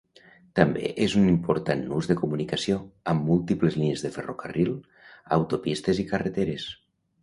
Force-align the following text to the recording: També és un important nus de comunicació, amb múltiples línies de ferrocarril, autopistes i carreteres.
També 0.59 0.87
és 1.05 1.13
un 1.19 1.27
important 1.31 1.83
nus 1.91 2.09
de 2.13 2.17
comunicació, 2.23 2.79
amb 3.15 3.29
múltiples 3.31 3.79
línies 3.83 4.09
de 4.09 4.15
ferrocarril, 4.19 4.77
autopistes 5.41 6.05
i 6.09 6.13
carreteres. 6.15 6.73